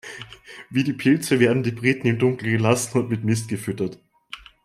[0.71, 3.99] Wie die Pilze werden die Briten im Dunkeln gelassen und mit Mist gefüttert.